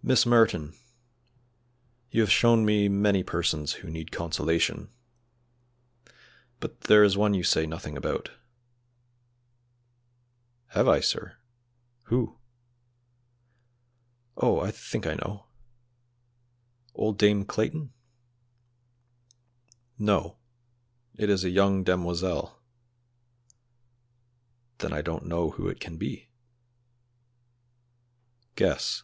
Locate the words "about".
7.96-8.30